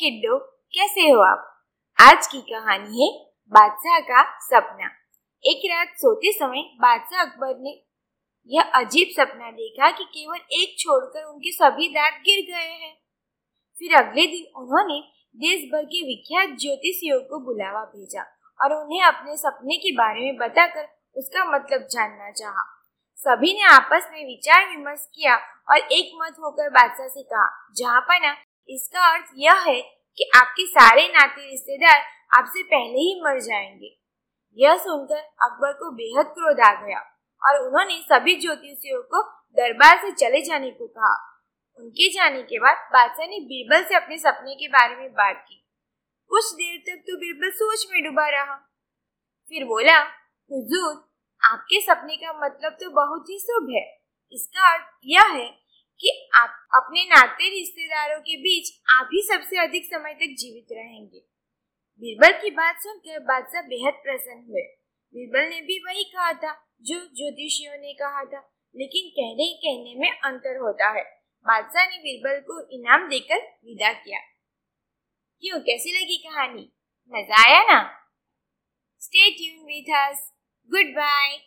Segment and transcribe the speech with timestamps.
[0.00, 0.38] किड्डो,
[0.74, 1.64] कैसे हो आप?
[1.98, 3.08] आज की कहानी है
[3.52, 4.86] बादशाह का सपना।
[5.44, 7.84] एक रात सोते समय बादशाह अकबर ने
[8.50, 12.94] यह अजीब सपना देखा कि केवल एक छोड़कर उनके सभी दांत गिर गए हैं।
[13.78, 15.00] फिर अगले दिन उन्होंने
[15.36, 18.22] देश भर के विख्यात ज्योतिषियों को बुलावा भेजा
[18.60, 22.64] और उन्हें अपने सपने के बारे में बताकर उसका मतलब जानना चाहा।
[23.18, 25.36] सभी ने आपस में विचार विमर्श किया
[25.70, 28.36] और एक मत होकर बादशाह से कहा, जहाँ पाना
[28.68, 29.80] इसका अर्थ यह है
[30.16, 32.02] कि आपके सारे नाते रिश्तेदार
[32.38, 33.98] आपसे पहले ही मर जाएँगे।
[34.58, 36.98] यह सुनकर अकबर को बेहद क्रोध आ गया
[37.42, 41.26] और उन्होंने सभी ज्योतिषियों को दरबार से चले जाने को कहा।
[41.76, 45.66] उनके जाने के बाद बादशाह ने बीरबल से अपने सपने के बारे में बात की।
[46.28, 48.54] कुछ देर तक तो बीरबल सोच में डूबा रहा।
[49.48, 49.98] फिर बोला,
[50.52, 51.10] हुजूर,
[51.44, 54.00] आपके सपने का मतलब तो बहुत ही शुभ है।
[54.32, 55.59] इसका अर्थ यह है
[56.74, 61.18] अपने नाते रिश्तेदारों के बीच आप ही सबसे अधिक समय तक जीवित रहेंगे।
[61.98, 64.62] बीरबल की बात सुनकर बादशाह बेहद प्रसन्न हुए।
[65.14, 70.10] बीरबल ने भी वही कहा था जो ज्योतिषियों ने कहा था, लेकिन कहने कहने में
[70.10, 71.04] अंतर होता है।
[71.42, 74.18] बादशाह ने बीरबल को इनाम देकर विदा किया।
[75.40, 75.60] क्यों?
[75.60, 76.72] कैसी लगी कहानी?
[77.14, 77.96] मज़ा आया ना?
[79.00, 80.34] Stay tune with us
[80.86, 81.46] goodbye